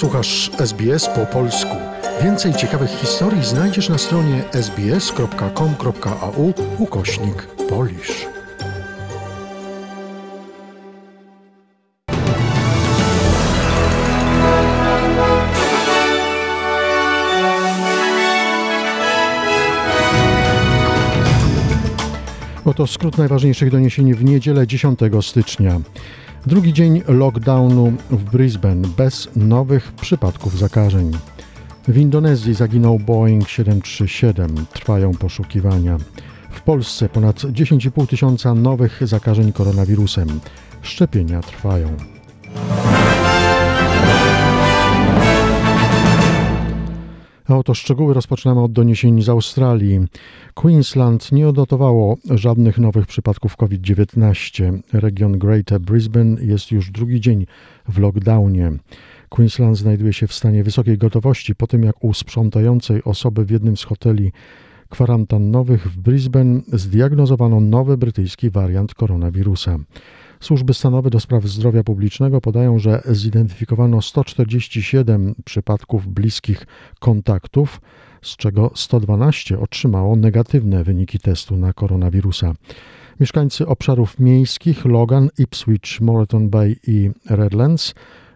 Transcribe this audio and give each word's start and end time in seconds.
Słuchasz 0.00 0.50
SBS 0.58 1.08
po 1.08 1.26
polsku. 1.26 1.76
Więcej 2.22 2.54
ciekawych 2.54 2.90
historii 2.90 3.44
znajdziesz 3.44 3.88
na 3.88 3.98
stronie 3.98 4.44
sbs.com.au 4.52 6.52
ukośnik 6.78 7.46
polisz. 7.68 8.26
Oto 22.64 22.86
skrót 22.86 23.18
najważniejszych 23.18 23.70
doniesień 23.70 24.14
w 24.14 24.24
niedzielę 24.24 24.66
10 24.66 25.00
stycznia. 25.20 25.80
Drugi 26.46 26.72
dzień 26.72 27.02
lockdownu 27.08 27.92
w 28.10 28.24
Brisbane 28.24 28.88
bez 28.96 29.28
nowych 29.36 29.92
przypadków 29.92 30.58
zakażeń. 30.58 31.10
W 31.88 31.96
Indonezji 31.96 32.54
zaginął 32.54 32.98
Boeing 32.98 33.48
737. 33.48 34.66
Trwają 34.72 35.12
poszukiwania. 35.12 35.98
W 36.50 36.60
Polsce 36.60 37.08
ponad 37.08 37.36
10,5 37.36 38.06
tysiąca 38.06 38.54
nowych 38.54 39.00
zakażeń 39.02 39.52
koronawirusem. 39.52 40.40
Szczepienia 40.82 41.40
trwają. 41.40 41.96
A 47.50 47.56
oto 47.56 47.74
szczegóły 47.74 48.14
rozpoczynamy 48.14 48.60
od 48.60 48.72
doniesień 48.72 49.22
z 49.22 49.28
Australii. 49.28 50.00
Queensland 50.54 51.32
nie 51.32 51.48
odnotowało 51.48 52.16
żadnych 52.30 52.78
nowych 52.78 53.06
przypadków 53.06 53.56
COVID-19. 53.56 54.78
Region 54.92 55.38
Greater 55.38 55.80
Brisbane 55.80 56.42
jest 56.42 56.70
już 56.70 56.90
drugi 56.90 57.20
dzień 57.20 57.46
w 57.88 57.98
lockdownie. 57.98 58.72
Queensland 59.28 59.76
znajduje 59.76 60.12
się 60.12 60.26
w 60.26 60.32
stanie 60.32 60.64
wysokiej 60.64 60.98
gotowości 60.98 61.54
po 61.54 61.66
tym, 61.66 61.82
jak 61.82 62.04
u 62.04 62.14
sprzątającej 62.14 63.04
osoby 63.04 63.44
w 63.44 63.50
jednym 63.50 63.76
z 63.76 63.84
hoteli 63.84 64.32
kwarantannowych 64.88 65.92
w 65.92 65.98
Brisbane 65.98 66.60
zdiagnozowano 66.72 67.60
nowy 67.60 67.96
brytyjski 67.96 68.50
wariant 68.50 68.94
koronawirusa. 68.94 69.78
Służby 70.40 70.74
stanowe 70.74 71.10
do 71.10 71.20
spraw 71.20 71.44
zdrowia 71.44 71.84
publicznego 71.84 72.40
podają, 72.40 72.78
że 72.78 73.02
zidentyfikowano 73.06 74.02
147 74.02 75.34
przypadków 75.44 76.08
bliskich 76.08 76.66
kontaktów, 76.98 77.80
z 78.22 78.36
czego 78.36 78.70
112 78.74 79.58
otrzymało 79.58 80.16
negatywne 80.16 80.84
wyniki 80.84 81.18
testu 81.18 81.56
na 81.56 81.72
koronawirusa. 81.72 82.52
Mieszkańcy 83.20 83.66
obszarów 83.66 84.18
miejskich 84.18 84.84
Logan, 84.84 85.28
Ipswich, 85.38 86.00
Moreton 86.00 86.50
Bay 86.50 86.76
i 86.86 87.10
Redlands 87.30 87.94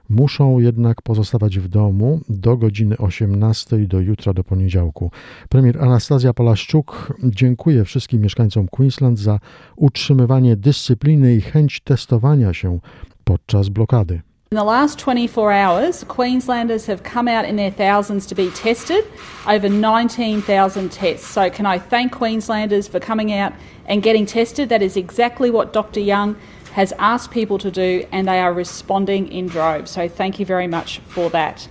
muszą 0.09 0.59
jednak 0.59 1.03
pozostawać 1.03 1.59
w 1.59 1.69
domu 1.69 2.21
do 2.29 2.57
godziny 2.57 2.99
18 2.99 3.79
do 3.79 4.01
jutra 4.01 4.33
do 4.33 4.45
poniedziałku. 4.45 5.11
Premier 5.49 5.83
Anastazja 5.83 6.33
Palaszczuk 6.33 7.19
dziękuję 7.25 7.85
wszystkim 7.85 8.23
mieszkańcom 8.23 8.69
Queensland 8.69 9.19
za 9.19 9.41
utrzymywanie 9.77 10.57
dyscypliny 10.57 11.35
i 11.35 11.41
chęć 11.41 11.81
testowania 11.81 12.55
się 12.55 12.79
podczas 13.25 13.69
blokady. 13.69 14.21
In 14.55 14.59
the 14.59 14.65
last 14.65 14.99
24 14.99 15.53
hours, 15.53 16.05
Queenslanders 16.05 16.87
have 16.87 17.03
come 17.03 17.27
out 17.27 17.45
in 17.45 17.57
their 17.57 17.73
thousands 17.73 18.27
to 18.27 18.37
be 18.37 18.51
tested, 18.51 19.05
over 19.49 19.69
19,000 19.69 20.93
tests. 20.93 21.27
So, 21.27 21.51
can 21.51 21.67
I 21.67 21.81
thank 21.81 22.13
Queenslanders 22.13 22.87
for 22.87 23.01
coming 23.01 23.33
out 23.33 23.53
and 23.89 24.01
getting 24.01 24.27
tested? 24.27 24.69
That 24.69 24.81
is 24.81 24.97
exactly 24.97 25.51
what 25.51 25.73
Dr. 25.73 25.99
Young 25.99 26.37
has 26.75 26.93
asked 26.99 27.31
people 27.31 27.59
to 27.59 27.71
do, 27.71 28.07
and 28.13 28.29
they 28.29 28.41
are 28.41 28.53
responding 28.53 29.31
in 29.33 29.47
droves. 29.47 29.91
So, 29.91 30.09
thank 30.09 30.39
you 30.39 30.47
very 30.47 30.67
much 30.67 30.99
for 30.99 31.31
that. 31.31 31.69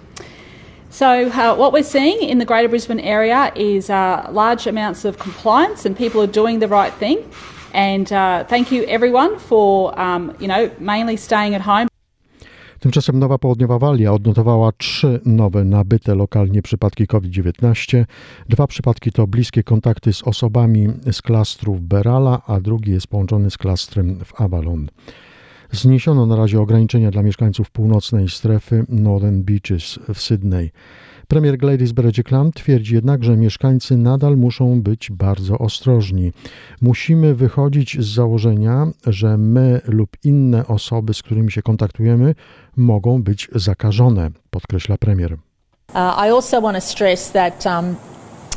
So, 0.90 1.30
uh, 1.30 1.56
what 1.56 1.74
we're 1.74 1.84
seeing 1.84 2.22
in 2.22 2.38
the 2.38 2.46
Greater 2.46 2.70
Brisbane 2.70 3.00
area 3.00 3.52
is 3.56 3.90
uh, 3.90 4.28
large 4.32 4.68
amounts 4.68 5.06
of 5.06 5.20
compliance, 5.20 5.86
and 5.86 5.98
people 5.98 6.22
are 6.22 6.28
doing 6.42 6.60
the 6.60 6.68
right 6.68 6.94
thing. 6.94 7.30
And 7.74 8.12
uh, 8.14 8.46
thank 8.46 8.72
you, 8.72 8.84
everyone, 8.84 9.40
for 9.40 9.98
um, 10.00 10.36
you 10.40 10.48
know 10.48 10.72
mainly 10.80 11.18
staying 11.18 11.56
at 11.56 11.62
home. 11.62 11.93
Tymczasem 12.84 13.20
Nowa 13.20 13.38
Południowa 13.38 13.80
Walia 13.80 14.14
odnotowała 14.14 14.72
trzy 14.72 15.20
nowe 15.26 15.64
nabyte 15.64 16.16
lokalnie 16.16 16.62
przypadki 16.62 17.08
COVID-19. 17.08 18.06
Dwa 18.50 18.68
przypadki 18.68 19.12
to 19.12 19.28
bliskie 19.28 19.64
kontakty 19.64 20.14
z 20.14 20.24
osobami 20.24 20.88
z 21.12 21.22
klastrów 21.22 21.82
Berala, 21.82 22.42
a 22.48 22.60
drugi 22.60 22.92
jest 22.92 23.08
połączony 23.08 23.52
z 23.52 23.58
klastrem 23.58 24.20
w 24.26 24.42
Avalon. 24.42 24.90
Zniesiono 25.72 26.26
na 26.26 26.36
razie 26.36 26.62
ograniczenia 26.62 27.12
dla 27.12 27.24
mieszkańców 27.24 27.72
północnej 27.72 28.30
strefy 28.30 28.86
Northern 28.90 29.42
Beaches 29.42 30.00
w 30.14 30.22
Sydney. 30.22 30.72
Premier 31.34 31.58
Gladys 31.58 31.92
Berejiklian 31.92 32.52
twierdzi 32.52 32.96
jednak, 32.96 33.24
że 33.24 33.38
mieszkańcy 33.38 33.98
nadal 33.98 34.38
muszą 34.38 34.82
być 34.82 35.12
bardzo 35.12 35.58
ostrożni. 35.58 36.32
Musimy 36.82 37.36
wychodzić 37.36 37.98
z 38.00 38.06
założenia, 38.06 38.88
że 39.08 39.38
my 39.38 39.82
lub 39.88 40.10
inne 40.24 40.68
osoby, 40.68 41.14
z 41.14 41.24
którymi 41.24 41.52
się 41.52 41.62
kontaktujemy, 41.62 42.36
mogą 42.78 43.24
być 43.24 43.50
zakażone, 43.56 44.32
podkreśla 44.50 44.98
premier. 44.98 45.34
Uh, 45.34 45.96
I 45.96 46.30
also 46.30 46.62
want 46.62 46.78
to 46.78 46.82
stress 46.82 47.32
that 47.32 47.66
um, 47.66 47.96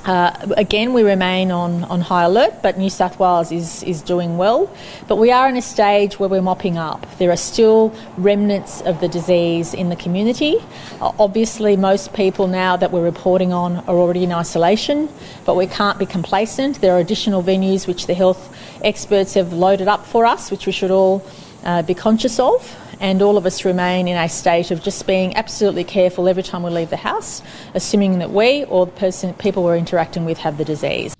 uh, 0.07 0.55
again, 0.57 0.93
we 0.93 1.03
remain 1.03 1.51
on, 1.51 1.83
on 1.85 2.01
high 2.01 2.23
alert, 2.23 2.63
but 2.63 2.79
New 2.79 2.91
South 2.91 3.19
Wales 3.19 3.51
is, 3.51 3.83
is 3.83 4.03
doing 4.03 4.39
well. 4.39 4.71
But 5.09 5.17
we 5.17 5.33
are 5.33 5.49
in 5.49 5.57
a 5.57 5.63
stage 5.63 6.21
where 6.21 6.29
we're 6.29 6.43
mopping 6.43 6.79
up. 6.79 7.05
There 7.19 7.33
are 7.33 7.37
still 7.37 7.93
remnants 8.17 8.83
of 8.83 9.01
the 9.01 9.09
disease 9.09 9.75
in 9.75 9.89
the 9.89 9.97
community. 9.97 10.59
Uh, 11.01 11.11
obviously, 11.19 11.77
most 11.77 12.15
people 12.15 12.47
now 12.47 12.77
that 12.77 12.93
we're 12.93 13.05
reporting 13.05 13.53
on 13.53 13.79
are 13.89 13.97
already 13.97 14.23
in 14.23 14.31
isolation, 14.31 15.09
but 15.45 15.57
we 15.57 15.67
can't 15.67 15.99
be 15.99 16.07
complacent. 16.07 16.81
There 16.81 16.93
are 16.93 17.01
additional 17.01 17.43
venues 17.43 17.89
which 17.89 18.07
the 18.07 18.15
health 18.15 18.57
experts 18.85 19.35
have 19.35 19.53
loaded 19.53 19.89
up 19.89 20.07
for 20.07 20.25
us, 20.25 20.53
which 20.53 20.67
we 20.67 20.73
should 20.73 20.93
all 20.93 21.27
uh, 21.65 21.83
be 21.83 21.95
conscious 21.95 22.39
of 22.39 22.77
and 23.01 23.23
all 23.23 23.37
of 23.37 23.47
us 23.47 23.65
remain 23.65 24.09
in 24.09 24.17
a 24.17 24.29
state 24.29 24.71
of 24.71 24.85
just 24.85 25.07
being 25.07 25.37
absolutely 25.37 25.85
careful 25.85 26.29
every 26.29 26.43
time 26.43 26.63
we 26.63 26.71
leave 26.71 26.91
the 26.91 26.97
house, 26.97 27.43
assuming 27.75 28.19
that 28.19 28.31
we 28.31 28.65
or 28.65 28.87
the 28.87 29.01
person, 29.01 29.35
people 29.35 29.63
we're 29.63 29.79
interacting 29.79 30.27
with 30.27 30.39
have 30.39 30.57
the 30.57 30.65
disease. 30.65 31.17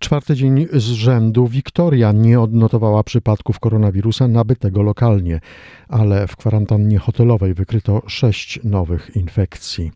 Czwarty 0.00 0.34
dzień 0.34 0.66
z 0.72 0.82
rzędu 0.82 1.46
Wiktoria 1.46 2.12
nie 2.12 2.40
odnotowała 2.40 3.04
przypadków 3.04 3.60
koronawirusa 3.60 4.28
nabytego 4.28 4.82
lokalnie, 4.82 5.40
ale 5.88 6.26
w 6.26 6.36
kwarantannie 6.36 6.98
hotelowej 6.98 7.54
wykryto 7.54 8.02
sześć 8.06 8.60
nowych 8.64 9.16
infekcji. 9.16 9.92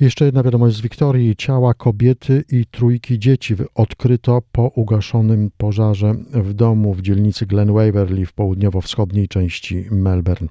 Jeszcze 0.00 0.24
jedna 0.24 0.42
wiadomość 0.42 0.76
z 0.76 0.80
Wiktorii. 0.80 1.36
Ciała 1.36 1.74
kobiety 1.74 2.44
i 2.52 2.66
trójki 2.66 3.18
dzieci 3.18 3.54
odkryto 3.74 4.42
po 4.52 4.62
ugaszonym 4.62 5.50
pożarze 5.56 6.14
w 6.32 6.54
domu 6.54 6.94
w 6.94 7.02
dzielnicy 7.02 7.46
Glen 7.46 7.72
Waverley 7.72 8.26
w 8.26 8.32
południowo-wschodniej 8.32 9.28
części 9.28 9.86
Melbourne. 9.90 10.48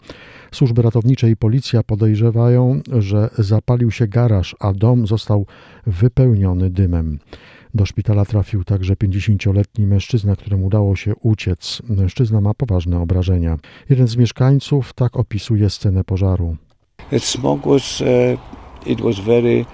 Służby 0.52 0.82
ratownicze 0.82 1.30
i 1.30 1.36
policja 1.36 1.84
podejrzewają, 1.84 2.82
że 3.00 3.30
zapalił 3.38 3.92
się 3.92 4.08
garaż, 4.08 4.56
a 4.60 4.74
dom 4.74 5.08
został 5.08 5.46
wypełniony 5.88 6.70
dymem. 6.70 7.20
Do 7.74 7.86
szpitala 7.86 8.26
trafił 8.26 8.64
także 8.64 8.94
50-letni 8.94 9.88
mężczyzna, 9.88 10.36
któremu 10.36 10.66
udało 10.66 10.96
się 10.96 11.16
uciec. 11.16 11.82
Mężczyzna 11.90 12.42
ma 12.42 12.54
poważne 12.54 13.00
obrażenia. 13.00 13.58
Jeden 13.90 14.08
z 14.08 14.18
mieszkańców 14.18 14.94
tak 14.94 15.18
opisuje 15.18 15.70
scenę 15.70 16.04
pożaru. 16.04 16.58
Smoke 17.20 17.70
was 17.70 18.02
uh, 18.02 18.55
it 18.86 19.02
was 19.02 19.20
very 19.20 19.66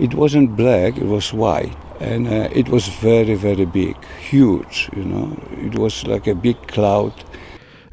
it 0.00 0.14
wasn't 0.14 0.50
black 0.50 0.98
it 0.98 1.08
was 1.08 1.32
white 1.32 1.76
and 2.00 2.26
uh, 2.26 2.58
it 2.58 2.68
was 2.68 2.88
very 2.88 3.36
very 3.36 3.66
big 3.66 3.96
huge 4.30 4.90
you 4.96 5.04
know 5.04 5.28
it 5.66 5.78
was 5.78 6.04
like 6.06 6.30
a 6.30 6.34
big 6.34 6.56
cloud 6.66 7.24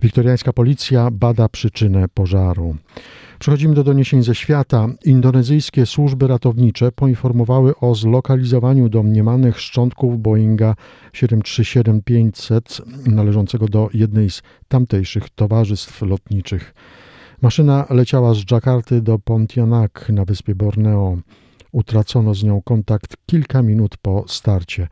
Wiktoriańska 0.01 0.53
policja 0.53 1.11
bada 1.11 1.49
przyczynę 1.49 2.05
pożaru. 2.13 2.75
Przechodzimy 3.39 3.75
do 3.75 3.84
doniesień 3.84 4.23
ze 4.23 4.35
świata. 4.35 4.87
Indonezyjskie 5.05 5.85
służby 5.85 6.28
ratownicze 6.28 6.91
poinformowały 6.91 7.73
o 7.75 7.96
zlokalizowaniu 7.96 8.90
domniemanych 8.90 9.59
szczątków 9.59 10.22
Boeinga 10.22 10.75
737-500 11.13 12.81
należącego 13.11 13.67
do 13.67 13.90
jednej 13.93 14.29
z 14.29 14.41
tamtejszych 14.67 15.29
towarzystw 15.29 16.02
lotniczych. 16.02 16.73
Maszyna 17.41 17.85
leciała 17.90 18.34
z 18.34 18.46
Dżakarty 18.46 19.02
do 19.02 19.20
Pontianak 19.20 20.09
na 20.09 20.26
wyspie 20.26 20.55
Borneo. 20.55 21.17
Utracono 21.72 22.34
z 22.34 22.43
nią 22.43 22.61
kontakt 22.61 23.17
kilka 23.26 23.61
minut 23.61 23.97
po 23.97 24.26
starcie. 24.28 24.88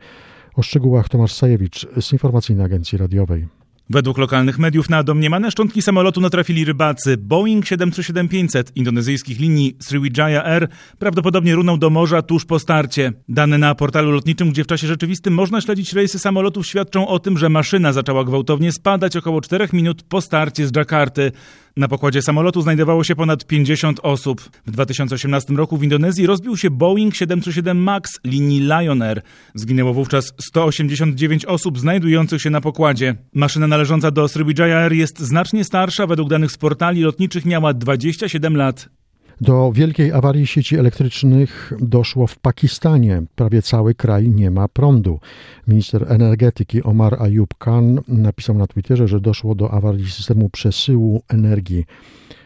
O 0.54 0.62
szczegółach 0.62 1.08
Tomasz 1.08 1.32
Sajewicz 1.32 1.86
z 2.00 2.12
Informacyjnej 2.12 2.66
Agencji 2.66 2.98
Radiowej. 2.98 3.46
Według 3.90 4.18
lokalnych 4.18 4.58
mediów 4.58 4.90
na 4.90 5.02
domniemane 5.02 5.50
szczątki 5.50 5.82
samolotu 5.82 6.20
natrafili 6.20 6.64
rybacy. 6.64 7.16
Boeing 7.16 7.64
737-500 7.64 8.62
indonezyjskich 8.74 9.40
linii 9.40 9.76
Sriwijaya 9.80 10.44
Air 10.44 10.68
prawdopodobnie 10.98 11.54
runął 11.54 11.78
do 11.78 11.90
morza 11.90 12.22
tuż 12.22 12.44
po 12.44 12.58
starcie. 12.58 13.12
Dane 13.28 13.58
na 13.58 13.74
portalu 13.74 14.10
lotniczym, 14.10 14.50
gdzie 14.50 14.64
w 14.64 14.66
czasie 14.66 14.86
rzeczywistym 14.86 15.34
można 15.34 15.60
śledzić 15.60 15.92
rejsy 15.92 16.18
samolotów, 16.18 16.66
świadczą 16.66 17.08
o 17.08 17.18
tym, 17.18 17.38
że 17.38 17.48
maszyna 17.48 17.92
zaczęła 17.92 18.24
gwałtownie 18.24 18.72
spadać 18.72 19.16
około 19.16 19.40
4 19.40 19.68
minut 19.72 20.02
po 20.02 20.20
starcie 20.20 20.66
z 20.66 20.72
Dżakarty. 20.72 21.32
Na 21.76 21.88
pokładzie 21.88 22.22
samolotu 22.22 22.62
znajdowało 22.62 23.04
się 23.04 23.16
ponad 23.16 23.46
50 23.46 24.00
osób. 24.02 24.40
W 24.66 24.70
2018 24.70 25.54
roku 25.54 25.76
w 25.76 25.82
Indonezji 25.82 26.26
rozbił 26.26 26.56
się 26.56 26.70
Boeing 26.70 27.14
737 27.14 27.82
MAX 27.82 28.10
linii 28.24 28.60
Lion 28.60 29.02
Air. 29.02 29.22
Zginęło 29.54 29.94
wówczas 29.94 30.32
189 30.40 31.44
osób 31.44 31.78
znajdujących 31.78 32.42
się 32.42 32.50
na 32.50 32.60
pokładzie. 32.60 33.14
Maszyna 33.34 33.66
należąca 33.66 34.10
do 34.10 34.28
Sriwijaya 34.28 34.76
Air 34.76 34.92
jest 34.92 35.18
znacznie 35.18 35.64
starsza. 35.64 36.06
Według 36.06 36.28
danych 36.28 36.52
z 36.52 36.58
portali 36.58 37.02
lotniczych 37.02 37.44
miała 37.44 37.74
27 37.74 38.56
lat. 38.56 38.99
Do 39.40 39.72
wielkiej 39.72 40.12
awarii 40.12 40.46
sieci 40.46 40.78
elektrycznych 40.78 41.72
doszło 41.80 42.26
w 42.26 42.38
Pakistanie. 42.38 43.22
Prawie 43.36 43.62
cały 43.62 43.94
kraj 43.94 44.28
nie 44.28 44.50
ma 44.50 44.68
prądu. 44.68 45.20
Minister 45.68 46.12
energetyki 46.12 46.82
Omar 46.82 47.22
Ayub 47.22 47.54
Khan 47.58 48.00
napisał 48.08 48.58
na 48.58 48.66
Twitterze, 48.66 49.08
że 49.08 49.20
doszło 49.20 49.54
do 49.54 49.70
awarii 49.70 50.10
systemu 50.10 50.48
przesyłu 50.48 51.22
energii. 51.28 51.84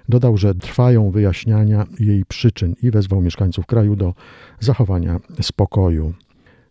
Dodał, 0.09 0.37
że 0.37 0.55
trwają 0.55 1.11
wyjaśniania 1.11 1.87
jej 2.01 2.25
przyczyn 2.25 2.75
i 2.83 2.91
wezwał 2.91 3.21
mieszkańców 3.21 3.67
kraju 3.67 3.97
do 3.97 4.15
zachowania 4.61 5.21
spokoju. 5.41 6.13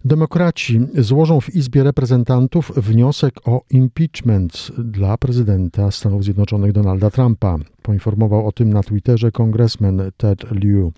Demokraci 0.05 0.79
złożą 0.97 1.41
w 1.41 1.55
Izbie 1.55 1.83
Reprezentantów 1.83 2.71
wniosek 2.75 3.47
o 3.47 3.61
impeachment 3.69 4.71
dla 4.77 5.17
prezydenta 5.17 5.91
Stanów 5.91 6.23
Zjednoczonych 6.23 6.71
Donalda 6.71 7.09
Trumpa. 7.09 7.57
Poinformował 7.81 8.47
o 8.47 8.51
tym 8.51 8.73
na 8.73 8.83
Twitterze 8.83 9.31
kongresmen 9.31 10.01
Ted 10.17 10.51
Liu. 10.51 10.93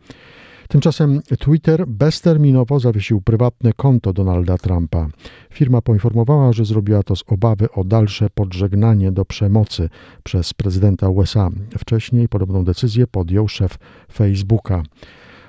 Tymczasem 0.70 1.22
Twitter 1.40 1.88
bezterminowo 1.88 2.80
zawiesił 2.80 3.22
prywatne 3.22 3.74
konto 3.74 4.14
Donalda 4.14 4.58
Trumpa. 4.58 5.08
Firma 5.54 5.82
poinformowała, 5.82 6.54
że 6.54 6.66
zrobiła 6.66 7.04
to 7.04 7.16
z 7.16 7.24
obawy 7.28 7.72
o 7.72 7.84
dalsze 7.84 8.30
podżegnanie 8.30 9.12
do 9.12 9.26
przemocy 9.26 9.90
przez 10.24 10.54
prezydenta 10.54 11.10
USA. 11.10 11.50
Wcześniej 11.78 12.30
podobną 12.30 12.64
decyzję 12.64 13.08
podjął 13.08 13.48
szef 13.48 13.78
Facebooka. 14.12 14.84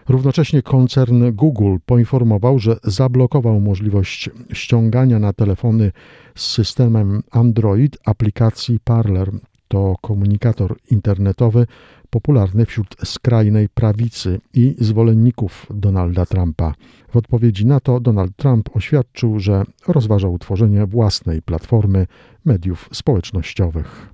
Równocześnie 0.09 0.63
koncern 0.63 1.33
Google 1.33 1.77
poinformował, 1.87 2.59
że 2.59 2.77
zablokował 2.85 3.61
możliwość 3.61 4.31
ściągania 4.53 5.19
na 5.19 5.33
telefony 5.33 5.93
z 6.35 6.47
systemem 6.47 7.23
Android 7.31 7.99
aplikacji 8.05 8.81
Parler. 8.85 9.31
To 9.69 9.95
komunikator 10.03 10.77
internetowy 10.91 11.67
popularny 12.11 12.67
wśród 12.67 12.97
skrajnej 13.05 13.69
prawicy 13.69 14.41
i 14.55 14.77
zwolenników 14.79 15.67
Donalda 15.71 16.27
Trumpa. 16.27 16.75
W 17.09 17.17
odpowiedzi 17.17 17.67
na 17.67 17.81
to 17.81 18.01
Donald 18.01 18.37
Trump 18.37 18.77
oświadczył, 18.77 19.41
że 19.41 19.65
rozważa 19.89 20.29
utworzenie 20.29 20.87
własnej 20.87 21.43
platformy 21.43 22.07
mediów 22.45 22.89
społecznościowych. 22.93 24.09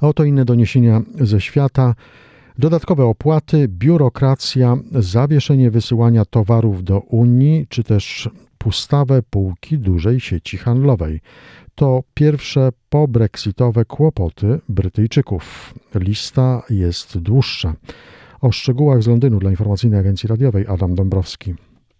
A 0.00 0.08
oto 0.08 0.24
inne 0.24 0.44
doniesienia 0.44 1.02
ze 1.14 1.40
świata. 1.40 1.94
Dodatkowe 2.60 3.04
opłaty, 3.04 3.68
biurokracja, 3.68 4.76
zawieszenie 4.92 5.70
wysyłania 5.70 6.24
towarów 6.24 6.84
do 6.84 7.00
Unii, 7.00 7.66
czy 7.68 7.84
też 7.84 8.30
pustawe 8.58 9.22
półki 9.22 9.78
dużej 9.78 10.20
sieci 10.20 10.58
handlowej. 10.58 11.20
To 11.74 12.02
pierwsze 12.14 12.68
pobrexitowe 12.88 13.84
kłopoty 13.84 14.60
Brytyjczyków. 14.68 15.74
Lista 15.94 16.62
jest 16.70 17.18
dłuższa. 17.18 17.74
O 18.40 18.52
szczegółach 18.52 19.02
z 19.02 19.06
Londynu 19.06 19.38
dla 19.38 19.50
informacyjnej 19.50 20.00
agencji 20.00 20.28
radiowej 20.28 20.66
Adam 20.66 20.94
Dąbrowski. 20.94 21.54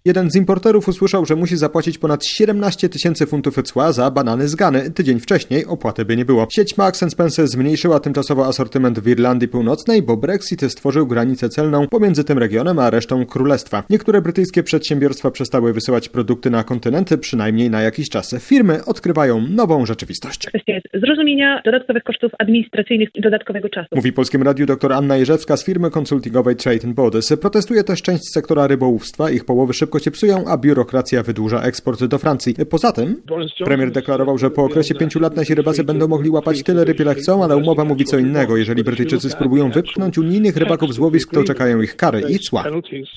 Jeden 0.05 0.31
z 0.31 0.37
importerów 0.37 0.89
usłyszał, 0.89 1.27
że 1.27 1.37
musi 1.37 1.57
zapłacić 1.57 1.99
ponad 1.99 2.25
17 2.25 2.89
tysięcy 2.89 3.27
funtów 3.27 3.63
cła 3.63 3.93
za 3.93 4.11
banany 4.11 4.49
z 4.49 4.55
Gany. 4.55 4.91
Tydzień 4.91 5.21
wcześniej 5.21 5.67
opłaty 5.67 6.05
by 6.05 6.17
nie 6.17 6.25
było. 6.25 6.47
Sieć 6.53 6.77
Marks 6.77 7.05
Spencer 7.11 7.49
zmniejszyła 7.49 8.01
tymczasowo 8.01 8.47
asortyment 8.47 9.01
w 9.01 9.09
Irlandii 9.09 9.49
Północnej, 9.49 10.03
bo 10.03 10.17
Brexit 10.17 10.63
stworzył 10.63 11.07
granicę 11.07 11.49
celną 11.49 11.89
pomiędzy 11.89 12.25
tym 12.25 12.39
regionem 12.39 12.79
a 12.79 12.91
resztą 12.91 13.27
królestwa. 13.27 13.83
Niektóre 13.91 14.23
brytyjskie 14.23 14.63
przedsiębiorstwa 14.63 15.31
przestały 15.31 15.73
wysyłać 15.73 16.09
produkty 16.09 16.51
na 16.51 16.65
kontynenty, 16.65 17.19
przynajmniej 17.19 17.71
na 17.71 17.83
jakiś 17.83 18.09
czas. 18.09 18.37
Firmy 18.41 18.85
odkrywają 18.85 19.41
nową 19.41 19.87
rzeczywistość. 19.87 20.47
Kwestia 20.47 20.73
jest 20.73 20.87
zrozumienia 20.95 21.63
dodatkowych 21.65 22.03
kosztów 22.03 22.33
administracyjnych 22.39 23.09
i 23.15 23.21
dodatkowego 23.21 23.69
czasu. 23.69 23.89
Mówi 23.93 24.13
Polskim 24.13 24.43
Radiu 24.43 24.67
dr 24.67 24.93
Anna 24.93 25.17
Jerzewska 25.17 25.57
z 25.57 25.65
firmy 25.65 25.91
konsultingowej 25.91 26.57
Trade 26.57 26.89
Borders. 26.95 27.33
Protestuje 27.41 27.85
też 27.85 28.03
część 28.03 28.23
sektora 28.33 28.67
rybołówstwa. 28.67 29.31
Ich 29.31 29.45
połowy 29.45 29.75
szybko 29.75 29.90
się 29.99 30.11
psują, 30.11 30.45
a 30.47 30.57
biurokracja 30.57 31.23
wydłuża 31.23 31.63
eksport 31.63 32.05
do 32.05 32.19
Francji. 32.19 32.55
Poza 32.71 32.93
tym 32.93 33.23
premier 33.65 33.93
deklarował, 33.93 34.39
że 34.39 34.51
po 34.51 34.65
okresie 34.65 34.95
pięciu 34.95 35.21
lat 35.21 35.37
nasi 35.37 35.55
rybacy 35.55 35.85
będą 35.85 36.09
mogli 36.09 36.31
łapać 36.31 36.63
tyle 36.63 36.85
ryb, 36.85 37.01
ile 37.01 37.15
chcą, 37.15 37.45
ale 37.45 37.57
umowa 37.57 37.85
mówi 37.85 38.05
co 38.05 38.19
innego. 38.19 38.57
Jeżeli 38.57 38.85
Brytyjczycy 38.85 39.31
spróbują 39.31 39.71
wypchnąć 39.71 40.19
unijnych 40.19 40.57
rybaków 40.57 40.95
z 40.95 40.99
łowisk, 40.99 41.31
to 41.33 41.45
czekają 41.45 41.81
ich 41.81 41.97
kary 41.97 42.23
i 42.29 42.39
cła. 42.39 42.65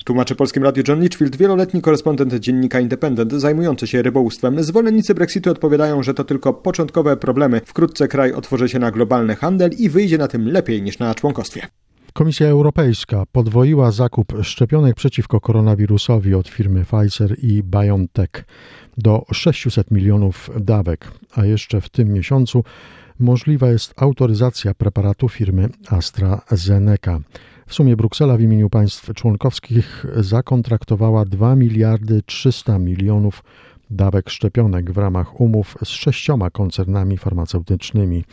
Tłumaczy 0.04 0.34
Polskim 0.34 0.62
Radiu 0.62 0.82
John 0.88 1.00
Litchfield, 1.00 1.36
wieloletni 1.36 1.82
korespondent 1.82 2.34
dziennika 2.34 2.80
Independent 2.80 3.32
zajmujący 3.32 3.86
się 3.86 4.02
rybołówstwem. 4.02 4.62
Zwolennicy 4.62 5.14
Brexitu 5.14 5.50
odpowiadają, 5.50 6.02
że 6.02 6.14
to 6.14 6.24
tylko 6.24 6.54
początkowe 6.54 7.16
problemy. 7.16 7.60
Wkrótce 7.64 8.08
kraj 8.08 8.32
otworzy 8.32 8.68
się 8.68 8.78
na 8.78 8.90
globalny 8.90 9.36
handel 9.36 9.70
i 9.78 9.88
wyjdzie 9.88 10.18
na 10.18 10.28
tym 10.28 10.48
lepiej 10.48 10.82
niż 10.82 10.98
na 10.98 11.14
członkostwie. 11.14 11.66
Komisja 12.16 12.48
Europejska 12.48 13.24
podwoiła 13.32 13.90
zakup 13.90 14.32
szczepionek 14.42 14.96
przeciwko 14.96 15.40
koronawirusowi 15.40 16.34
od 16.34 16.48
firmy 16.48 16.84
Pfizer 16.84 17.36
i 17.38 17.62
BioNTech 17.62 18.44
do 18.98 19.24
600 19.32 19.90
milionów 19.90 20.50
dawek, 20.60 21.10
a 21.34 21.44
jeszcze 21.44 21.80
w 21.80 21.88
tym 21.88 22.12
miesiącu 22.12 22.64
możliwa 23.18 23.68
jest 23.70 23.94
autoryzacja 23.96 24.74
preparatu 24.74 25.28
firmy 25.28 25.68
AstraZeneca. 25.88 27.20
W 27.66 27.74
sumie 27.74 27.96
Bruksela 27.96 28.36
w 28.36 28.40
imieniu 28.40 28.70
państw 28.70 29.14
członkowskich 29.14 30.06
zakontraktowała 30.16 31.24
2 31.24 31.56
miliardy 31.56 32.22
300 32.26 32.78
milionów 32.78 33.44
dawek 33.90 34.30
szczepionek 34.30 34.92
w 34.92 34.98
ramach 34.98 35.40
umów 35.40 35.76
z 35.84 35.88
sześcioma 35.88 36.50
koncernami 36.50 37.16
farmaceutycznymi. 37.16 38.24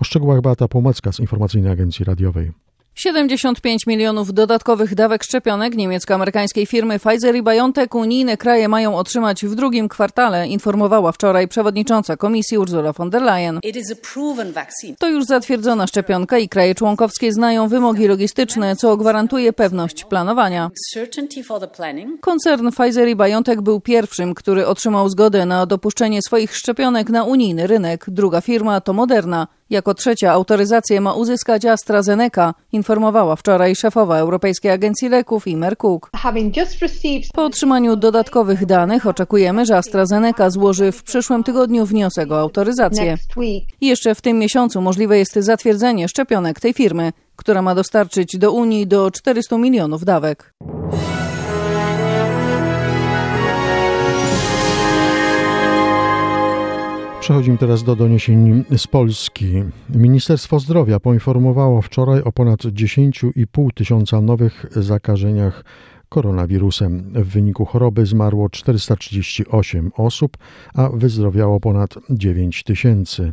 O 0.00 0.04
szczegółach 0.04 0.40
Beata 0.40 0.68
Pomacka 0.68 1.12
z 1.12 1.20
Informacyjnej 1.20 1.72
Agencji 1.72 2.04
Radiowej. 2.04 2.69
75 3.00 3.86
milionów 3.86 4.34
dodatkowych 4.34 4.94
dawek 4.94 5.24
szczepionek 5.24 5.76
niemiecko-amerykańskiej 5.76 6.66
firmy 6.66 6.98
Pfizer 6.98 7.36
i 7.36 7.42
BioNTech 7.42 7.94
unijne 7.94 8.36
kraje 8.36 8.68
mają 8.68 8.96
otrzymać 8.96 9.44
w 9.44 9.54
drugim 9.54 9.88
kwartale, 9.88 10.48
informowała 10.48 11.12
wczoraj 11.12 11.48
przewodnicząca 11.48 12.16
komisji 12.16 12.58
Ursula 12.58 12.92
von 12.92 13.10
der 13.10 13.22
Leyen. 13.22 13.60
To 14.98 15.08
już 15.08 15.24
zatwierdzona 15.24 15.86
szczepionka 15.86 16.38
i 16.38 16.48
kraje 16.48 16.74
członkowskie 16.74 17.32
znają 17.32 17.68
wymogi 17.68 18.06
logistyczne, 18.06 18.76
co 18.76 18.96
gwarantuje 18.96 19.52
pewność 19.52 20.04
planowania. 20.04 20.70
Koncern 22.20 22.70
Pfizer 22.70 23.08
i 23.08 23.16
BioNTech 23.16 23.60
był 23.60 23.80
pierwszym, 23.80 24.34
który 24.34 24.66
otrzymał 24.66 25.08
zgodę 25.08 25.46
na 25.46 25.66
dopuszczenie 25.66 26.22
swoich 26.22 26.56
szczepionek 26.56 27.10
na 27.10 27.24
unijny 27.24 27.66
rynek. 27.66 28.04
Druga 28.08 28.40
firma 28.40 28.80
to 28.80 28.92
Moderna. 28.92 29.46
Jako 29.70 29.94
trzecia 29.94 30.32
autoryzację 30.32 31.00
ma 31.00 31.14
uzyskać 31.14 31.64
AstraZeneca, 31.64 32.54
informowała 32.72 33.36
wczoraj 33.36 33.76
szefowa 33.76 34.18
Europejskiej 34.18 34.70
Agencji 34.70 35.08
Leków 35.08 35.46
Imer 35.46 35.76
Cook. 35.76 36.10
Po 37.34 37.44
otrzymaniu 37.44 37.96
dodatkowych 37.96 38.66
danych 38.66 39.06
oczekujemy, 39.06 39.66
że 39.66 39.76
AstraZeneca 39.76 40.50
złoży 40.50 40.92
w 40.92 41.02
przyszłym 41.02 41.44
tygodniu 41.44 41.86
wniosek 41.86 42.32
o 42.32 42.40
autoryzację. 42.40 43.16
Jeszcze 43.80 44.14
w 44.14 44.20
tym 44.20 44.38
miesiącu 44.38 44.80
możliwe 44.80 45.18
jest 45.18 45.34
zatwierdzenie 45.34 46.08
szczepionek 46.08 46.60
tej 46.60 46.72
firmy, 46.72 47.12
która 47.36 47.62
ma 47.62 47.74
dostarczyć 47.74 48.38
do 48.38 48.52
Unii 48.52 48.86
do 48.86 49.10
400 49.10 49.58
milionów 49.58 50.04
dawek. 50.04 50.54
Przechodzimy 57.30 57.58
teraz 57.58 57.82
do 57.82 57.96
doniesień 57.96 58.64
z 58.76 58.86
Polski. 58.86 59.46
Ministerstwo 59.90 60.60
Zdrowia 60.60 61.00
poinformowało 61.00 61.82
wczoraj 61.82 62.22
o 62.22 62.32
ponad 62.32 62.60
10,5 62.60 63.68
tysiąca 63.74 64.20
nowych 64.20 64.66
zakażeniach 64.70 65.64
koronawirusem. 66.08 67.12
W 67.14 67.28
wyniku 67.28 67.64
choroby 67.64 68.06
zmarło 68.06 68.48
438 68.48 69.90
osób, 69.96 70.36
a 70.74 70.88
wyzdrowiało 70.88 71.60
ponad 71.60 71.94
9 72.10 72.62
tysięcy. 72.62 73.32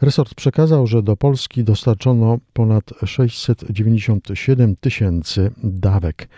Resort 0.00 0.34
przekazał, 0.34 0.86
że 0.86 1.02
do 1.02 1.16
Polski 1.16 1.64
dostarczono 1.64 2.38
ponad 2.52 2.84
697 3.04 4.76
tysięcy 4.76 5.50
dawek. 5.62 6.28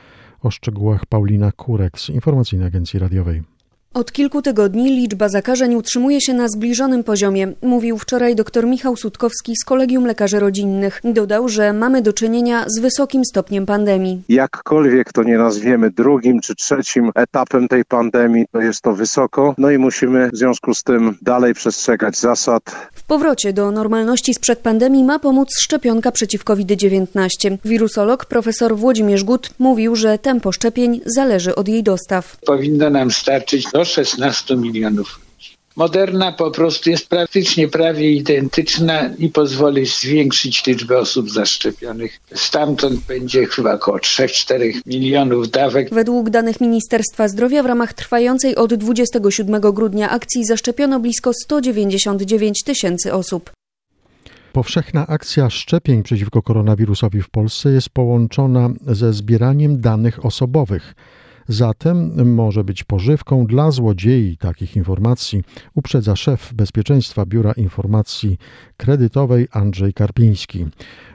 O 0.42 0.50
szczegółach 0.50 1.06
Paulina 1.06 1.52
Kurek 1.52 1.98
z 1.98 2.08
Informacyjnej 2.08 2.68
Agencji 2.68 2.98
Radiowej. 2.98 3.59
Od 3.94 4.12
kilku 4.12 4.42
tygodni 4.42 4.90
liczba 4.90 5.28
zakażeń 5.28 5.74
utrzymuje 5.74 6.20
się 6.20 6.34
na 6.34 6.48
zbliżonym 6.48 7.04
poziomie, 7.04 7.52
mówił 7.62 7.98
wczoraj 7.98 8.36
dr 8.36 8.66
Michał 8.66 8.96
Sutkowski 8.96 9.56
z 9.56 9.64
Kolegium 9.64 10.06
Lekarzy 10.06 10.40
Rodzinnych. 10.40 11.00
Dodał, 11.04 11.48
że 11.48 11.72
mamy 11.72 12.02
do 12.02 12.12
czynienia 12.12 12.64
z 12.68 12.80
wysokim 12.80 13.24
stopniem 13.24 13.66
pandemii. 13.66 14.22
Jakkolwiek 14.28 15.12
to 15.12 15.22
nie 15.22 15.38
nazwiemy 15.38 15.90
drugim 15.90 16.40
czy 16.40 16.54
trzecim 16.54 17.10
etapem 17.14 17.68
tej 17.68 17.84
pandemii, 17.84 18.46
to 18.52 18.60
jest 18.60 18.82
to 18.82 18.92
wysoko, 18.92 19.54
no 19.58 19.70
i 19.70 19.78
musimy 19.78 20.30
w 20.32 20.36
związku 20.36 20.74
z 20.74 20.82
tym 20.82 21.16
dalej 21.22 21.54
przestrzegać 21.54 22.18
zasad. 22.18 22.62
W 22.92 23.02
powrocie 23.02 23.52
do 23.52 23.70
normalności 23.70 24.34
sprzed 24.34 24.58
pandemii 24.58 25.04
ma 25.04 25.18
pomóc 25.18 25.48
szczepionka 25.60 26.12
przeciw 26.12 26.44
COVID-19. 26.44 27.56
Wirusolog 27.64 28.24
profesor 28.24 28.76
Włodzimierz 28.76 29.24
Gut 29.24 29.50
mówił, 29.58 29.96
że 29.96 30.18
tempo 30.18 30.52
szczepień 30.52 31.00
zależy 31.06 31.54
od 31.54 31.68
jej 31.68 31.82
dostaw. 31.82 32.36
Powinno 32.46 32.90
nam 32.90 33.10
starczyć 33.10 33.66
do 33.80 33.84
16 33.84 34.56
milionów. 34.56 35.20
Moderna 35.76 36.32
po 36.32 36.50
prostu 36.50 36.90
jest 36.90 37.08
praktycznie 37.08 37.68
prawie 37.68 38.12
identyczna 38.12 39.10
i 39.18 39.28
pozwoli 39.28 39.86
zwiększyć 39.86 40.66
liczbę 40.66 40.98
osób 40.98 41.30
zaszczepionych. 41.30 42.20
Stamtąd 42.34 43.00
będzie 43.00 43.46
chyba 43.46 43.74
około 43.74 43.98
3-4 43.98 44.72
milionów 44.86 45.50
dawek. 45.50 45.94
Według 45.94 46.30
danych 46.30 46.60
Ministerstwa 46.60 47.28
Zdrowia 47.28 47.62
w 47.62 47.66
ramach 47.66 47.92
trwającej 47.92 48.56
od 48.56 48.74
27 48.74 49.60
grudnia 49.60 50.10
akcji 50.10 50.44
zaszczepiono 50.44 51.00
blisko 51.00 51.32
199 51.44 52.64
tysięcy 52.64 53.14
osób. 53.14 53.50
Powszechna 54.52 55.06
akcja 55.06 55.50
szczepień 55.50 56.02
przeciwko 56.02 56.42
koronawirusowi 56.42 57.22
w 57.22 57.30
Polsce 57.30 57.70
jest 57.70 57.88
połączona 57.88 58.70
ze 58.86 59.12
zbieraniem 59.12 59.80
danych 59.80 60.24
osobowych. 60.24 60.94
Zatem 61.50 62.32
może 62.34 62.64
być 62.64 62.84
pożywką 62.84 63.46
dla 63.46 63.70
złodziei 63.70 64.36
takich 64.36 64.76
informacji, 64.76 65.42
uprzedza 65.74 66.16
szef 66.16 66.54
bezpieczeństwa 66.54 67.26
Biura 67.26 67.52
Informacji 67.52 68.38
Kredytowej 68.76 69.48
Andrzej 69.50 69.92
Karpiński. 69.94 70.66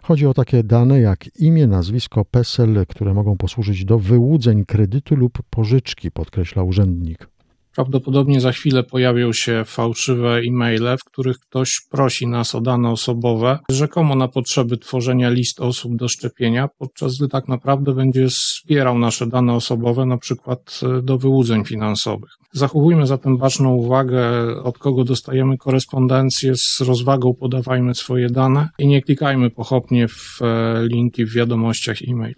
Chodzi 0.04 0.28
o 0.28 0.34
takie 0.34 0.64
dane 0.64 1.00
jak 1.00 1.40
imię, 1.40 1.68
nazwisko, 1.68 2.26
PESEL, 2.26 2.86
które 2.90 3.14
mogą 3.14 3.38
posłużyć 3.38 3.86
do 3.86 4.00
wyłudzeń 4.00 4.66
kredytu 4.66 5.16
lub 5.16 5.44
pożyczki, 5.50 6.12
podkreśla 6.12 6.64
urzędnik. 6.64 7.35
Prawdopodobnie 7.76 8.42
za 8.42 8.52
chwilę 8.52 8.84
pojawią 8.84 9.34
się 9.34 9.64
fałszywe 9.66 10.42
e-maile, 10.50 10.98
w 11.00 11.04
których 11.04 11.40
ktoś 11.40 11.82
prosi 11.92 12.28
nas 12.28 12.56
o 12.56 12.62
dane 12.62 12.90
osobowe, 12.90 13.60
rzekomo 13.70 14.16
na 14.16 14.28
potrzeby 14.28 14.78
tworzenia 14.78 15.30
list 15.30 15.62
osób 15.62 15.96
do 15.96 16.08
szczepienia, 16.08 16.68
podczas 16.78 17.18
gdy 17.18 17.28
tak 17.28 17.48
naprawdę 17.48 17.94
będzie 17.94 18.28
wspierał 18.28 19.00
nasze 19.00 19.28
dane 19.28 19.54
osobowe, 19.54 20.06
na 20.06 20.18
przykład 20.18 20.80
e, 20.84 21.02
do 21.02 21.18
wyłudzeń 21.18 21.66
finansowych. 21.66 22.30
Zachowujmy 22.54 23.08
zatem 23.08 23.38
baczną 23.38 23.74
uwagę, 23.74 24.22
od 24.64 24.78
kogo 24.78 25.04
dostajemy 25.04 25.58
korespondencję, 25.58 26.54
z 26.56 26.82
rozwagą 26.82 27.34
podawajmy 27.34 27.96
swoje 27.96 28.30
dane 28.30 28.70
i 28.80 28.88
nie 28.88 29.02
klikajmy 29.02 29.50
pochopnie 29.50 30.08
w 30.08 30.42
e, 30.42 30.88
linki 30.88 31.26
w 31.26 31.34
wiadomościach 31.34 31.98
e-mail. 32.08 32.36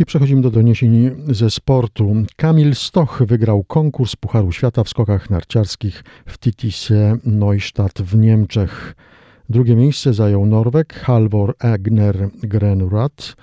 I 0.00 0.04
przechodzimy 0.04 0.42
do 0.42 0.50
doniesień 0.50 1.10
ze 1.28 1.50
sportu. 1.50 2.14
Kamil 2.36 2.74
Stoch 2.74 3.22
wygrał 3.26 3.64
konkurs 3.64 4.16
Pucharu 4.16 4.52
Świata 4.52 4.84
w 4.84 4.88
skokach 4.88 5.30
narciarskich 5.30 6.04
w 6.26 6.38
Titise 6.38 7.16
Neustadt 7.24 8.02
w 8.02 8.16
Niemczech. 8.16 8.94
Drugie 9.48 9.76
miejsce 9.76 10.14
zajął 10.14 10.46
Norweg 10.46 10.94
Halvor 10.94 11.54
Egner 11.58 12.28
Grenrad, 12.42 13.36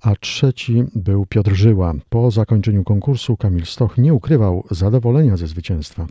a 0.00 0.14
trzeci 0.16 0.84
był 0.94 1.26
Piotr 1.26 1.52
Żyła. 1.52 1.94
Po 2.08 2.30
zakończeniu 2.30 2.84
konkursu 2.84 3.36
Kamil 3.36 3.66
Stoch 3.66 3.98
nie 3.98 4.14
ukrywał 4.14 4.64
zadowolenia 4.70 5.36
ze 5.36 5.46
zwycięstwa. 5.46 6.06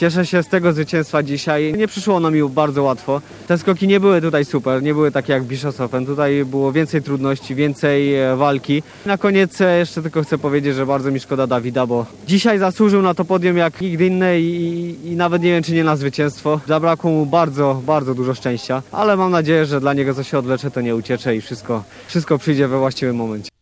Cieszę 0.00 0.26
się 0.26 0.42
z 0.42 0.48
tego 0.48 0.72
zwycięstwa 0.72 1.22
dzisiaj. 1.22 1.74
Nie 1.76 1.88
przyszło 1.88 2.20
nam 2.20 2.34
mi 2.34 2.48
bardzo 2.48 2.82
łatwo. 2.82 3.20
Te 3.46 3.58
skoki 3.58 3.88
nie 3.88 4.00
były 4.00 4.20
tutaj 4.20 4.44
super, 4.44 4.82
nie 4.82 4.94
były 4.94 5.10
takie 5.10 5.32
jak 5.32 5.44
Bischofshofen. 5.44 6.06
Tutaj 6.06 6.44
było 6.44 6.72
więcej 6.72 7.02
trudności, 7.02 7.54
więcej 7.54 8.14
e, 8.14 8.36
walki. 8.36 8.82
Na 9.06 9.18
koniec 9.18 9.60
e, 9.60 9.78
jeszcze 9.78 10.02
tylko 10.02 10.22
chcę 10.22 10.38
powiedzieć, 10.38 10.74
że 10.74 10.86
bardzo 10.86 11.10
mi 11.10 11.20
szkoda 11.20 11.46
Dawida, 11.46 11.86
bo 11.86 12.06
dzisiaj 12.26 12.58
zasłużył 12.58 13.02
na 13.02 13.14
to 13.14 13.24
podium 13.24 13.56
jak 13.56 13.80
nigdy 13.80 14.06
inny 14.06 14.40
i, 14.40 14.96
i 15.04 15.16
nawet 15.16 15.42
nie 15.42 15.50
wiem, 15.50 15.62
czy 15.62 15.72
nie 15.72 15.84
na 15.84 15.96
zwycięstwo. 15.96 16.60
Zabrakło 16.66 17.10
mu 17.10 17.26
bardzo, 17.26 17.82
bardzo 17.86 18.14
dużo 18.14 18.34
szczęścia, 18.34 18.82
ale 18.92 19.16
mam 19.16 19.30
nadzieję, 19.30 19.66
że 19.66 19.80
dla 19.80 19.94
niego 19.94 20.14
co 20.14 20.22
się 20.22 20.38
odlecze, 20.38 20.70
to 20.70 20.80
nie 20.80 20.96
uciecze 20.96 21.36
i 21.36 21.40
wszystko, 21.40 21.84
wszystko 22.06 22.38
przyjdzie 22.38 22.68
we 22.68 22.78
właściwym 22.78 23.16
momencie. 23.16 23.59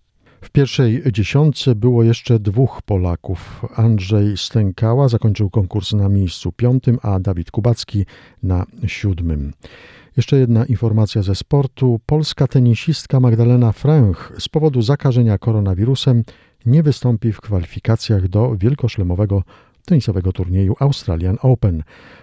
W 0.48 0.50
pierwszej 0.50 1.02
dziesiątce 1.12 1.74
było 1.74 2.02
jeszcze 2.02 2.38
dwóch 2.38 2.82
Polaków. 2.82 3.64
Andrzej 3.76 4.36
Stękała 4.36 5.08
zakończył 5.08 5.50
konkurs 5.50 5.92
na 5.92 6.08
miejscu 6.08 6.52
piątym, 6.52 6.98
a 7.02 7.20
Dawid 7.20 7.50
Kubacki 7.50 8.06
na 8.42 8.66
siódmym. 8.86 9.52
Jeszcze 10.16 10.38
jedna 10.38 10.64
informacja 10.64 11.22
ze 11.22 11.34
sportu. 11.34 12.00
Polska 12.06 12.46
tenisistka 12.46 13.20
Magdalena 13.20 13.72
Fręch 13.72 14.32
z 14.38 14.48
powodu 14.48 14.82
zakażenia 14.82 15.38
koronawirusem 15.38 16.24
nie 16.66 16.82
wystąpi 16.82 17.32
w 17.32 17.40
kwalifikacjach 17.40 18.28
do 18.28 18.56
wielkoszlemowego 18.56 19.42
tenisowego 19.84 20.32
turnieju 20.32 20.76
Australian 20.80 21.38
Open. 21.42 21.82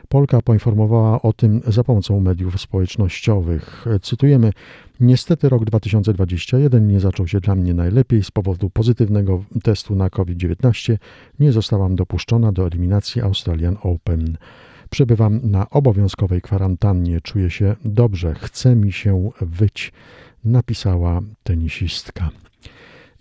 Polka 0.09 0.41
poinformowała 0.41 1.21
o 1.21 1.33
tym 1.33 1.61
za 1.67 1.83
pomocą 1.83 2.19
mediów 2.19 2.61
społecznościowych. 2.61 3.85
Cytujemy: 4.01 4.51
Niestety 4.99 5.49
rok 5.49 5.65
2021 5.65 6.87
nie 6.87 6.99
zaczął 6.99 7.27
się 7.27 7.39
dla 7.39 7.55
mnie 7.55 7.73
najlepiej. 7.73 8.23
Z 8.23 8.31
powodu 8.31 8.69
pozytywnego 8.69 9.43
testu 9.63 9.95
na 9.95 10.09
COVID-19 10.09 10.97
nie 11.39 11.51
zostałam 11.51 11.95
dopuszczona 11.95 12.51
do 12.51 12.67
eliminacji 12.67 13.21
Australian 13.21 13.77
Open. 13.81 14.37
Przebywam 14.89 15.39
na 15.43 15.69
obowiązkowej 15.69 16.41
kwarantannie, 16.41 17.21
czuję 17.21 17.49
się 17.49 17.75
dobrze, 17.85 18.35
chce 18.35 18.75
mi 18.75 18.91
się 18.91 19.31
wyć, 19.41 19.93
napisała 20.43 21.21
tenisistka. 21.43 22.29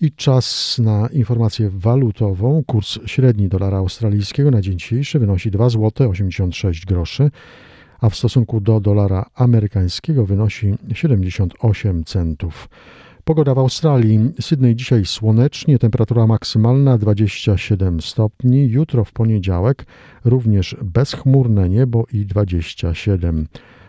I 0.01 0.13
czas 0.13 0.79
na 0.79 1.09
informację 1.13 1.71
walutową. 1.71 2.63
Kurs 2.67 2.99
średni 3.07 3.49
dolara 3.49 3.79
australijskiego 3.79 4.51
na 4.51 4.61
dzień 4.61 4.79
dzisiejszy 4.79 5.19
wynosi 5.19 5.51
2 5.51 5.69
zł 5.69 6.11
86 6.11 6.87
groszy, 6.87 7.31
a 8.01 8.09
w 8.11 8.17
stosunku 8.17 8.61
do 8.61 8.81
dolara 8.81 9.27
amerykańskiego 9.35 10.27
wynosi 10.27 10.75
78 10.93 12.05
centów. 12.05 12.69
Pogoda 13.25 13.55
w 13.55 13.59
Australii. 13.59 14.33
Sydney 14.41 14.77
dzisiaj 14.77 15.07
słonecznie, 15.07 15.79
temperatura 15.79 16.27
maksymalna 16.27 16.99
27 16.99 18.01
stopni. 18.01 18.69
Jutro 18.69 19.05
w 19.05 19.13
poniedziałek 19.13 19.87
również 20.25 20.77
bezchmurne 20.83 21.69
niebo 21.69 22.05
i 22.13 22.27
27. 22.27 23.47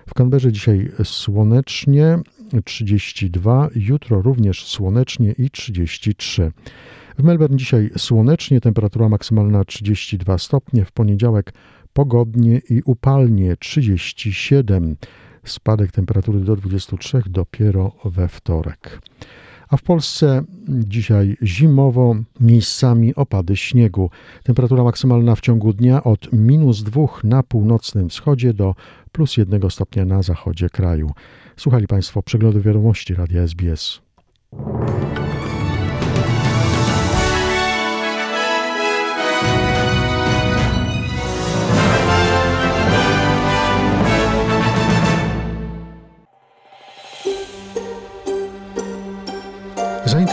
W 0.08 0.14
Canberrze 0.14 0.52
dzisiaj 0.52 0.92
słonecznie, 1.04 2.20
32, 2.66 3.70
jutro 3.76 4.22
również 4.22 4.66
słonecznie 4.66 5.32
i 5.38 5.50
33. 5.50 6.52
W 7.18 7.24
Melbourne 7.24 7.58
dzisiaj 7.58 7.90
słonecznie, 7.98 8.62
temperatura 8.62 9.10
maksymalna 9.10 9.66
32 9.66 10.38
stopnie, 10.38 10.86
w 10.86 10.92
poniedziałek 10.92 11.54
pogodnie 11.96 12.62
i 12.70 12.82
upalnie 12.86 13.58
37. 13.58 14.96
Spadek 15.44 15.92
temperatury 15.92 16.40
do 16.40 16.56
23 16.56 17.22
dopiero 17.26 17.92
we 18.06 18.28
wtorek. 18.28 19.00
A 19.70 19.78
w 19.78 19.84
Polsce 19.84 20.42
dzisiaj 20.68 21.38
zimowo, 21.44 22.16
miejscami 22.40 23.16
opady 23.16 23.56
śniegu. 23.56 24.10
Temperatura 24.44 24.84
maksymalna 24.84 25.36
w 25.36 25.42
ciągu 25.42 25.74
dnia 25.74 26.04
od 26.04 26.34
minus 26.34 26.84
2 26.84 27.02
na 27.24 27.44
północnym 27.44 28.10
wschodzie 28.10 28.54
do 28.54 28.76
plus 29.12 29.38
1 29.38 29.70
stopnia 29.70 30.06
na 30.06 30.22
zachodzie 30.22 30.70
kraju. 30.70 31.12
Słuchali 31.58 31.88
Państwo 31.88 32.24
przeglądu 32.24 32.62
wiadomości 32.62 33.16
Radia 33.16 33.42
SBS. 33.42 34.02